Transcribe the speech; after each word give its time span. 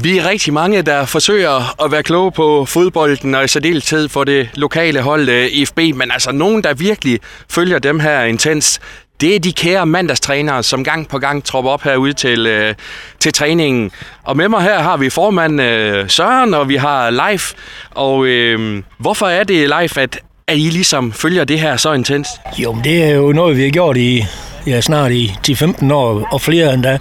Vi 0.00 0.18
er 0.18 0.28
rigtig 0.28 0.52
mange, 0.52 0.82
der 0.82 1.04
forsøger 1.04 1.84
at 1.84 1.92
være 1.92 2.02
kloge 2.02 2.32
på 2.32 2.64
fodbolden, 2.64 3.34
og 3.34 3.44
i 3.44 3.48
særdeleshed 3.48 4.08
for 4.08 4.24
det 4.24 4.50
lokale 4.54 5.00
hold 5.00 5.28
eh, 5.28 5.46
IFB, 5.46 5.78
men 5.78 6.10
altså 6.10 6.32
nogen, 6.32 6.64
der 6.64 6.74
virkelig 6.74 7.20
følger 7.50 7.78
dem 7.78 8.00
her 8.00 8.22
intens, 8.22 8.80
det 9.20 9.34
er 9.34 9.38
de 9.38 9.52
kære 9.52 9.86
mandagstrænere, 9.86 10.62
som 10.62 10.84
gang 10.84 11.08
på 11.08 11.18
gang 11.18 11.44
tropper 11.44 11.70
op 11.70 11.82
herude 11.82 12.12
til, 12.12 12.46
øh, 12.46 12.74
til 13.20 13.32
træningen. 13.32 13.90
Og 14.22 14.36
med 14.36 14.48
mig 14.48 14.62
her 14.62 14.82
har 14.82 14.96
vi 14.96 15.10
formand 15.10 15.60
øh, 15.60 16.10
Søren, 16.10 16.54
og 16.54 16.68
vi 16.68 16.76
har 16.76 17.10
Leif. 17.10 17.52
Og 17.90 18.26
øh, 18.26 18.82
hvorfor 18.98 19.26
er 19.26 19.44
det, 19.44 19.68
Leif, 19.68 19.98
at, 19.98 20.18
at 20.46 20.56
I 20.56 20.70
ligesom 20.70 21.12
følger 21.12 21.44
det 21.44 21.60
her 21.60 21.76
så 21.76 21.92
intenst? 21.92 22.30
Jo, 22.58 22.72
men 22.72 22.84
det 22.84 23.04
er 23.04 23.14
jo 23.14 23.32
noget, 23.32 23.56
vi 23.56 23.62
har 23.62 23.70
gjort 23.70 23.96
i 23.96 24.24
ja, 24.66 24.80
snart 24.80 25.12
i 25.12 25.34
10-15 25.48 25.92
år, 25.92 26.28
og 26.32 26.40
flere 26.40 26.74
endda, 26.74 26.98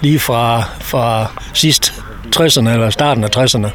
lige 0.00 0.18
fra, 0.18 0.62
fra 0.80 1.26
sidst 1.54 1.94
60'erne 2.36 2.68
eller 2.68 2.90
starten 2.90 3.24
af 3.24 3.36
60'erne. 3.36 3.68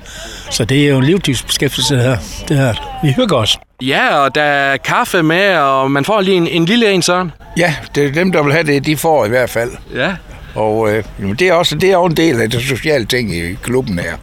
Så 0.50 0.65
det 0.65 0.83
er 0.86 0.89
jo 0.89 0.97
en 0.97 1.04
livstidsbeskæftigelse 1.04 1.97
her. 1.97 2.18
Det 2.47 2.57
her. 2.57 3.00
Vi 3.04 3.11
hygger 3.11 3.37
os. 3.37 3.57
Ja, 3.82 4.15
og 4.15 4.36
der 4.36 4.42
er 4.43 4.78
kaffe 4.78 5.23
med, 5.23 5.56
og 5.56 5.92
man 5.92 6.06
får 6.06 6.21
lige 6.21 6.37
en, 6.37 6.47
en 6.47 6.65
lille 6.65 6.92
en, 6.92 7.01
Søren. 7.01 7.32
Ja, 7.57 7.75
det 7.96 8.06
er 8.06 8.11
dem, 8.11 8.32
der 8.32 8.43
vil 8.43 8.54
have 8.54 8.64
det, 8.64 8.86
de 8.86 8.97
får 8.97 9.25
i 9.25 9.29
hvert 9.29 9.50
fald. 9.50 9.71
Ja. 9.95 10.15
Og 10.56 10.92
øh, 10.93 11.04
jamen, 11.20 11.36
det 11.36 11.48
er 11.48 11.54
også 11.54 11.75
det 11.75 11.89
er 11.89 11.93
jo 11.93 12.06
en 12.06 12.18
del 12.18 12.42
af 12.42 12.50
det 12.50 12.61
sociale 12.61 13.06
ting 13.06 13.36
i 13.36 13.54
klubben 13.64 14.00
her. 14.00 14.14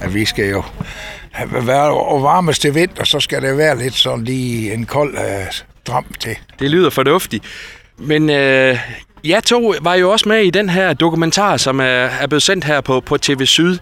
At 0.00 0.14
vi 0.14 0.24
skal 0.24 0.48
jo 0.50 0.62
have- 1.32 1.66
være 1.66 1.90
og 2.06 2.22
varmest 2.22 2.62
til 2.62 2.74
vinter, 2.74 3.04
så 3.04 3.20
skal 3.20 3.42
det 3.42 3.56
være 3.58 3.78
lidt 3.78 3.94
sådan 3.94 4.24
lige 4.24 4.74
en 4.74 4.86
kold 4.86 5.14
øh, 5.18 5.46
dram 5.86 6.04
til. 6.20 6.36
Det 6.58 6.70
lyder 6.70 6.90
fornuftigt. 6.90 7.44
Men 7.98 8.30
øh, 8.30 8.78
jeg 9.24 9.44
to 9.44 9.74
var 9.80 9.94
jo 9.94 10.10
også 10.10 10.28
med 10.28 10.38
i 10.42 10.50
den 10.50 10.68
her 10.68 10.92
dokumentar, 10.92 11.56
som 11.56 11.80
er, 11.80 11.84
er 11.84 12.26
blevet 12.26 12.42
sendt 12.42 12.64
her 12.64 12.80
på, 12.80 13.00
på 13.00 13.18
TV 13.18 13.46
Syd. 13.46 13.78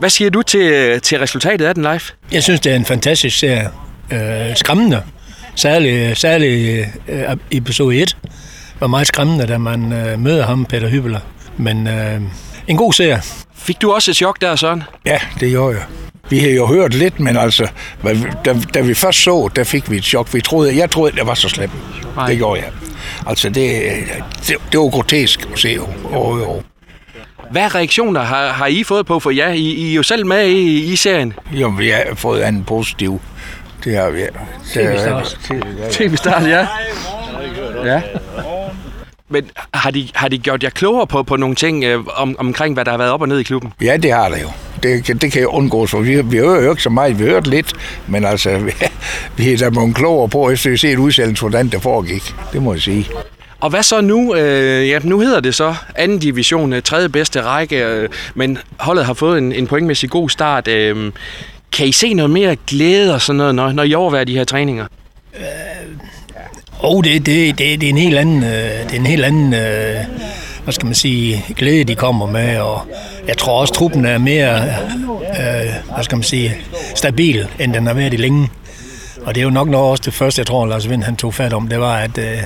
Hvad 0.00 0.10
siger 0.10 0.30
du 0.30 0.42
til, 0.42 1.00
til 1.00 1.18
resultatet 1.18 1.64
af 1.66 1.74
den 1.74 1.82
live? 1.82 2.00
Jeg 2.32 2.42
synes, 2.42 2.60
det 2.60 2.72
er 2.72 2.76
en 2.76 2.84
fantastisk 2.84 3.38
serie. 3.38 3.70
Øh, 4.12 4.56
skræmmende. 4.56 5.02
Særligt, 5.54 6.18
særligt 6.18 6.86
øh, 7.08 7.22
episode 7.50 7.96
1 7.96 8.16
var 8.80 8.86
meget 8.86 9.06
skræmmende, 9.06 9.46
da 9.46 9.58
man 9.58 9.92
øh, 9.92 10.18
møder 10.20 10.46
ham, 10.46 10.64
Peter 10.64 10.88
Hybeler. 10.88 11.20
Men 11.56 11.86
øh, 11.86 12.20
en 12.66 12.76
god 12.76 12.92
serie. 12.92 13.22
Fik 13.56 13.82
du 13.82 13.92
også 13.92 14.10
et 14.10 14.16
chok 14.16 14.40
der, 14.40 14.56
Søren? 14.56 14.82
Ja, 15.06 15.18
det 15.40 15.50
gjorde 15.50 15.76
jeg. 15.76 15.84
Vi 16.30 16.38
har 16.38 16.48
jo 16.48 16.66
hørt 16.66 16.94
lidt, 16.94 17.20
men 17.20 17.36
altså, 17.36 17.68
da, 18.44 18.56
da 18.74 18.80
vi 18.80 18.94
først 18.94 19.22
så, 19.22 19.48
der 19.56 19.64
fik 19.64 19.90
vi 19.90 19.96
et 19.96 20.04
chok. 20.04 20.34
Vi 20.34 20.40
troede, 20.40 20.76
jeg 20.76 20.90
troede, 20.90 21.16
det 21.16 21.26
var 21.26 21.34
så 21.34 21.48
slemt. 21.48 21.72
Nej. 22.16 22.26
Det 22.26 22.36
gjorde 22.36 22.60
jeg. 22.60 22.70
Altså, 23.26 23.48
det, 23.48 23.82
det, 24.46 24.56
det 24.72 24.80
var 24.80 24.90
grotesk 24.90 25.48
at 25.52 25.58
se. 25.58 25.68
Jo. 25.68 25.88
Jo. 26.12 26.62
Hvad 27.50 27.74
reaktioner 27.74 28.20
har, 28.20 28.48
har 28.48 28.66
I 28.66 28.84
fået 28.84 29.06
på? 29.06 29.20
For 29.20 29.30
ja, 29.30 29.52
I, 29.52 29.62
I 29.62 29.90
er 29.90 29.94
jo 29.94 30.02
selv 30.02 30.26
med 30.26 30.46
i, 30.46 30.92
i 30.92 30.96
serien. 30.96 31.32
Jo, 31.50 31.68
vi 31.68 31.88
har 31.88 32.04
fået 32.14 32.48
en 32.48 32.64
positiv. 32.64 33.20
Det 33.84 33.96
har 33.96 34.10
vi. 34.10 34.20
Det 34.74 34.84
er, 34.84 35.36
TV-start, 35.90 36.42
ja. 36.48 36.66
Ja. 37.84 38.02
Men 39.28 39.50
har 39.74 39.90
de, 39.90 40.08
har 40.14 40.28
de 40.28 40.38
gjort 40.38 40.62
jer 40.62 40.70
klogere 40.70 41.06
på, 41.06 41.22
på 41.22 41.36
nogle 41.36 41.54
ting 41.54 41.84
øh, 41.84 42.04
om, 42.16 42.36
omkring, 42.38 42.74
hvad 42.74 42.84
der 42.84 42.90
har 42.90 42.98
været 42.98 43.10
op 43.10 43.22
og 43.22 43.28
ned 43.28 43.38
i 43.38 43.42
klubben? 43.42 43.72
ja, 43.80 43.96
det 43.96 44.12
har 44.12 44.28
det 44.28 44.42
jo. 44.42 44.48
Det, 44.82 45.04
kan- 45.04 45.18
det 45.18 45.32
kan 45.32 45.42
jo 45.42 45.48
undgås, 45.48 45.90
for 45.90 46.00
vi, 46.00 46.22
vi 46.22 46.36
hører 46.36 46.62
jo 46.64 46.70
ikke 46.70 46.82
så 46.82 46.90
meget. 46.90 47.18
Vi 47.18 47.24
har 47.24 47.30
hørt 47.30 47.46
lidt, 47.46 47.72
men 48.06 48.24
altså, 48.24 48.58
vi, 48.66 48.72
vi 49.36 49.52
er 49.52 49.56
da 49.58 49.70
nogle 49.70 49.94
klogere 49.94 50.28
på, 50.28 50.50
efter 50.50 50.70
vi 50.70 50.72
har 50.72 50.78
set 50.78 50.98
udsendelsen, 50.98 51.44
hvordan 51.48 51.68
det 51.68 51.82
foregik. 51.82 52.34
Det 52.52 52.62
må 52.62 52.72
jeg 52.72 52.82
sige. 52.82 53.06
Og 53.60 53.70
hvad 53.70 53.82
så 53.82 54.00
nu? 54.00 54.34
Øh, 54.34 54.88
ja, 54.88 54.98
nu 55.02 55.20
hedder 55.20 55.40
det 55.40 55.54
så 55.54 55.74
anden 55.94 56.18
division, 56.18 56.72
øh, 56.72 56.82
tredje 56.82 57.08
bedste 57.08 57.42
række, 57.42 57.84
øh, 57.84 58.08
men 58.34 58.58
holdet 58.78 59.04
har 59.06 59.14
fået 59.14 59.38
en, 59.38 59.52
en 59.52 59.66
pointmæssig 59.66 60.10
god 60.10 60.30
start. 60.30 60.68
Øh, 60.68 61.12
kan 61.72 61.86
I 61.86 61.92
se 61.92 62.14
noget 62.14 62.30
mere 62.30 62.56
glæde 62.66 63.14
og 63.14 63.20
sådan 63.20 63.36
noget, 63.36 63.54
når, 63.54 63.72
når 63.72 63.82
I 63.82 63.94
overværer 63.94 64.24
de 64.24 64.36
her 64.36 64.44
træninger? 64.44 64.86
Og 66.78 67.04
det, 67.04 67.26
det, 67.26 67.58
det, 67.58 67.80
det 67.80 67.86
er 67.86 67.90
en 67.90 67.98
helt 67.98 68.18
anden, 68.18 68.42
øh, 68.44 68.50
det 68.50 68.92
er 68.92 68.96
en 68.96 69.06
helt 69.06 69.24
anden 69.24 69.54
øh, 69.54 69.96
hvad 70.68 70.72
skal 70.72 70.86
man 70.86 70.94
sige, 70.94 71.44
glæde, 71.56 71.84
de 71.84 71.94
kommer 71.94 72.26
med, 72.26 72.58
og 72.58 72.80
jeg 73.28 73.38
tror 73.38 73.60
også, 73.60 73.74
truppen 73.74 74.04
er 74.04 74.18
mere, 74.18 74.64
øh, 74.64 75.72
hvad 75.94 76.04
skal 76.04 76.16
man 76.16 76.22
sige, 76.22 76.56
stabil, 76.94 77.48
end 77.60 77.74
den 77.74 77.86
har 77.86 77.94
været 77.94 78.14
i 78.14 78.16
længe. 78.16 78.48
Og 79.24 79.34
det 79.34 79.40
er 79.40 79.44
jo 79.44 79.50
nok 79.50 79.68
noget 79.68 79.90
også 79.90 80.02
det 80.06 80.14
første, 80.14 80.40
jeg 80.40 80.46
tror, 80.46 80.66
Lars 80.66 80.90
Vind 80.90 81.02
han 81.02 81.16
tog 81.16 81.34
fat 81.34 81.52
om, 81.52 81.68
det 81.68 81.80
var, 81.80 81.96
at 81.96 82.18
øh, 82.18 82.38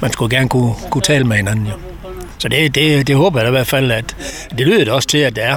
man 0.00 0.12
skulle 0.12 0.36
gerne 0.36 0.48
kunne, 0.48 0.72
kunne 0.90 1.02
tale 1.02 1.24
med 1.24 1.36
hinanden. 1.36 1.66
Jo. 1.66 1.72
Så 2.38 2.48
det, 2.48 2.74
det, 2.74 3.06
det 3.06 3.16
håber 3.16 3.38
jeg 3.40 3.44
da 3.44 3.48
i 3.48 3.50
hvert 3.50 3.66
fald, 3.66 3.90
at 3.90 4.16
det 4.58 4.66
lyder 4.66 4.84
det 4.84 4.88
også 4.92 5.08
til, 5.08 5.18
at 5.18 5.36
det 5.36 5.44
er. 5.44 5.56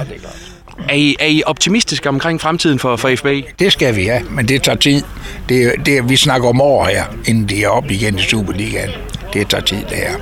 Er 0.88 0.94
I, 0.94 1.16
er 1.20 1.26
I 1.26 1.42
optimistiske 1.46 2.08
omkring 2.08 2.40
fremtiden 2.40 2.78
for, 2.78 2.96
for 2.96 3.10
FB? 3.16 3.26
Det 3.58 3.72
skal 3.72 3.96
vi, 3.96 4.02
ja, 4.04 4.20
men 4.30 4.48
det 4.48 4.62
tager 4.62 4.78
tid. 4.78 5.02
Det, 5.48 5.62
er- 5.66 5.82
det, 5.86 6.08
vi 6.08 6.16
snakker 6.16 6.48
om 6.48 6.60
år 6.60 6.84
her, 6.86 7.04
inden 7.26 7.48
de 7.48 7.64
er 7.64 7.68
op 7.68 7.90
igen 7.90 8.18
i 8.18 8.22
Superligaen. 8.22 8.90
Det 9.32 9.48
tager 9.48 9.64
tid, 9.64 9.76
det 9.76 9.96
her. 9.96 10.14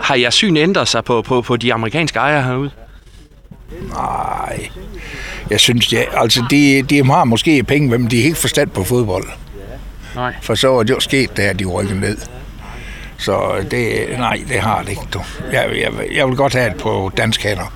Har 0.00 0.14
jeres 0.14 0.34
syn 0.34 0.56
ændret 0.56 0.88
sig 0.88 1.04
på, 1.04 1.22
på, 1.22 1.42
på 1.42 1.56
de 1.56 1.74
amerikanske 1.74 2.18
ejere 2.18 2.42
herude? 2.42 2.70
Nej, 3.92 4.68
jeg 5.50 5.60
synes, 5.60 5.92
ja, 5.92 6.02
altså 6.12 6.44
de, 6.50 6.82
de 6.82 7.04
har 7.04 7.24
måske 7.24 7.62
penge, 7.62 7.88
men 7.88 8.10
de 8.10 8.16
har 8.16 8.24
ikke 8.24 8.38
forstand 8.38 8.70
på 8.70 8.84
fodbold. 8.84 9.24
Nej. 10.14 10.34
For 10.42 10.54
så 10.54 10.78
er 10.78 10.82
det 10.82 10.90
jo 10.90 11.00
sket, 11.00 11.36
da 11.36 11.52
de 11.52 11.64
rykkede 11.64 12.00
ned. 12.00 12.16
Så 13.18 13.64
det, 13.70 14.06
nej, 14.18 14.40
det 14.48 14.60
har 14.60 14.82
det 14.82 14.88
ikke. 14.88 15.02
Du. 15.14 15.20
Jeg, 15.52 15.70
jeg, 15.80 15.92
jeg 16.14 16.26
vil 16.26 16.36
godt 16.36 16.54
have 16.54 16.70
det 16.70 16.76
på 16.76 17.10
dansk 17.16 17.42
hænder, 17.42 17.72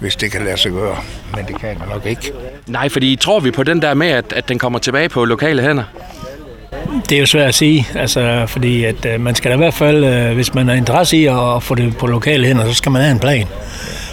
hvis 0.00 0.16
det 0.16 0.32
kan 0.32 0.44
lade 0.44 0.56
sig 0.56 0.72
gøre. 0.72 0.96
Men 1.36 1.46
det 1.46 1.60
kan 1.60 1.68
jeg 1.68 1.76
nok 1.88 2.06
ikke. 2.06 2.32
Nej, 2.66 2.88
fordi 2.88 3.16
tror 3.16 3.40
vi 3.40 3.50
på 3.50 3.62
den 3.62 3.82
der 3.82 3.94
med, 3.94 4.08
at, 4.08 4.32
at 4.32 4.48
den 4.48 4.58
kommer 4.58 4.78
tilbage 4.78 5.08
på 5.08 5.24
lokale 5.24 5.62
hænder? 5.62 5.84
Det 7.08 7.16
er 7.16 7.20
jo 7.20 7.26
svært 7.26 7.48
at 7.48 7.54
sige, 7.54 7.86
altså, 7.94 8.44
fordi 8.46 8.84
at, 8.84 9.06
øh, 9.06 9.20
man 9.20 9.34
skal 9.34 9.50
da 9.50 9.54
i 9.54 9.58
hvert 9.58 9.74
fald, 9.74 10.04
øh, 10.04 10.34
hvis 10.34 10.54
man 10.54 10.68
har 10.68 10.74
interesse 10.74 11.16
i 11.16 11.26
at 11.26 11.62
få 11.62 11.74
det 11.74 11.96
på 11.96 12.06
lokale 12.06 12.46
hænder, 12.46 12.66
så 12.66 12.74
skal 12.74 12.92
man 12.92 13.02
have 13.02 13.12
en 13.12 13.18
plan. 13.18 13.46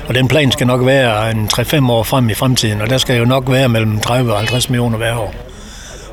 Og 0.08 0.16
den 0.16 0.28
plan 0.28 0.52
skal 0.52 0.68
nok 0.68 0.86
være 0.86 1.32
en 1.32 1.50
3-5 1.54 1.92
år 1.92 2.04
frem 2.04 2.30
i 2.30 2.34
fremtiden, 2.34 2.82
og 2.82 2.90
der 2.90 2.98
skal 2.98 3.18
jo 3.18 3.26
nok 3.26 3.52
være 3.52 3.70
mellem 3.70 4.00
30 4.00 4.32
og 4.32 4.38
50 4.38 4.70
millioner 4.70 4.98
hver 4.98 5.16
år. 5.18 5.34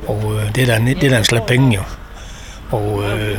Og 0.06 0.34
øh, 0.36 0.54
det, 0.54 0.68
er 0.68 0.78
da 0.78 0.84
det 0.84 1.04
er 1.04 1.10
da 1.10 1.18
en 1.18 1.24
slat 1.24 1.42
penge 1.42 1.74
jo. 1.74 1.82
Og 2.70 3.02
øh, 3.04 3.38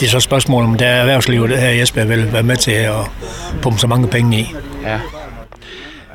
det 0.00 0.06
er 0.06 0.10
så 0.10 0.16
et 0.16 0.22
spørgsmål, 0.22 0.64
om 0.64 0.74
der 0.74 0.86
er 0.86 1.00
erhvervslivet 1.00 1.58
her 1.58 1.68
i 1.68 1.80
Esbjerg 1.80 2.08
vil 2.08 2.32
være 2.32 2.42
med 2.42 2.56
til 2.56 2.70
at 2.70 2.94
pumpe 3.62 3.78
så 3.78 3.86
mange 3.86 4.08
penge 4.08 4.38
i. 4.38 4.54
Ja. 4.84 4.98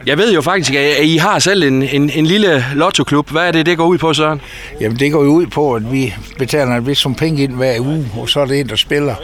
Jeg 0.05 0.17
ved 0.17 0.33
jo 0.33 0.41
faktisk, 0.41 0.73
at 0.73 1.03
I 1.03 1.17
har 1.17 1.39
selv 1.39 1.63
en, 1.63 1.83
en, 1.83 2.09
en 2.09 2.25
lille 2.25 2.65
lottoklub. 2.75 3.31
Hvad 3.31 3.47
er 3.47 3.51
det, 3.51 3.65
det 3.65 3.77
går 3.77 3.85
ud 3.85 3.97
på, 3.97 4.13
Søren? 4.13 4.41
Jamen 4.81 4.99
det 4.99 5.11
går 5.11 5.23
jo 5.23 5.29
ud 5.29 5.47
på, 5.47 5.73
at 5.73 5.91
vi 5.91 6.13
betaler 6.37 6.75
en 6.75 6.87
vis 6.87 6.97
sum 6.97 7.15
penge 7.15 7.43
ind 7.43 7.55
hver 7.55 7.79
uge, 7.79 8.11
og 8.17 8.29
så 8.29 8.39
er 8.39 8.45
det 8.45 8.59
en, 8.59 8.69
der 8.69 8.75
spiller 8.75 9.15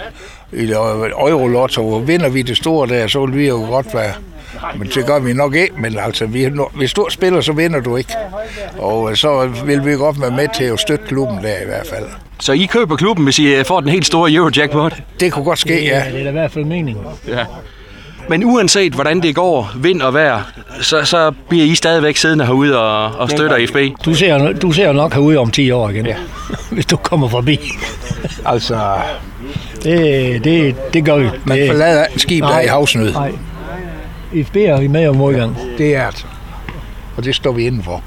Eurolotto, 0.54 1.94
og 1.94 2.08
vinder 2.08 2.30
vi 2.30 2.42
det 2.42 2.58
store 2.58 2.88
der, 2.88 3.08
så 3.08 3.26
vil 3.26 3.38
vi 3.38 3.48
jo 3.48 3.56
godt 3.56 3.94
være 3.94 4.14
men 4.76 4.88
det 4.88 5.06
gør 5.06 5.20
vi 5.20 5.34
nok 5.34 5.56
ikke, 5.56 5.74
men 5.78 6.00
altså, 6.00 6.26
vi, 6.26 6.50
hvis 6.76 6.94
du 6.94 7.08
spiller, 7.10 7.42
så 7.42 7.54
vinder 7.54 7.80
du 7.80 7.98
ikke. 7.98 8.14
Og 8.78 9.10
øh, 9.10 9.16
så 9.16 9.52
vil 9.66 9.86
vi 9.86 9.92
godt 9.92 10.22
være 10.22 10.32
med 10.32 10.48
til 10.56 10.64
at 10.64 10.80
støtte 10.80 11.06
klubben 11.08 11.38
der 11.38 11.62
i 11.62 11.66
hvert 11.66 11.88
fald. 11.88 12.06
Så 12.40 12.54
I 12.54 12.66
køber 12.66 12.96
klubben, 12.96 13.24
hvis 13.24 13.40
I 13.40 13.56
øh, 13.56 13.66
får 13.66 13.80
den 13.80 13.90
helt 13.90 14.06
store 14.06 14.32
Eurojackpot? 14.32 14.94
Det 15.20 15.32
kunne 15.32 15.46
godt 15.46 15.60
ske, 15.60 15.86
ja. 15.86 16.04
det 16.12 16.20
er 16.20 16.24
da 16.24 16.30
i 16.30 16.32
hvert 16.32 16.52
fald 16.52 16.66
meningen. 16.66 17.04
Ja. 17.28 17.46
Men 18.30 18.44
uanset 18.44 18.94
hvordan 18.94 19.22
det 19.22 19.36
går, 19.36 19.72
vind 19.76 20.02
og 20.02 20.14
vejr, 20.14 20.42
så, 20.82 21.06
så 21.06 21.32
bliver 21.50 21.66
I 21.66 21.76
stadigvæk 21.76 22.18
siddende 22.18 22.46
herude 22.46 22.80
og, 22.80 23.20
og 23.20 23.30
støtter 23.30 23.68
FB. 23.68 24.04
Du 24.06 24.14
ser, 24.16 24.54
du 24.54 24.72
ser 24.72 24.92
nok 24.92 25.14
herude 25.14 25.38
om 25.38 25.52
10 25.52 25.72
år 25.72 25.90
igen, 25.90 26.06
ja. 26.06 26.16
hvis 26.72 26.86
du 26.86 26.98
kommer 26.98 27.28
forbi. 27.28 27.60
Altså, 28.46 28.80
Det, 29.84 30.44
det, 30.44 30.76
det 30.94 31.06
gør 31.06 31.16
vi. 31.18 31.30
man 31.46 31.58
det, 31.58 31.68
forlader 31.70 32.06
en 32.06 32.20
skib, 32.20 32.44
der 32.44 32.50
er 32.50 32.62
i 32.62 32.68
havsnød. 32.68 33.14
Nej. 33.14 33.32
IFB 34.34 34.56
er 34.56 34.80
I 34.80 34.88
med 34.88 35.08
om 35.08 35.16
modgang. 35.16 35.58
Det 35.78 35.96
er 35.96 36.10
det. 36.10 36.26
Og 37.18 37.24
det 37.24 37.36
står 37.36 37.52
vi 37.52 37.66
indenfor. 37.66 38.04